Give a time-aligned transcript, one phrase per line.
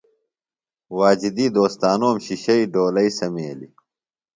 [0.97, 3.73] واجدی دوستانوم شِشیویۡ ڈولئی سمیلیۡ۔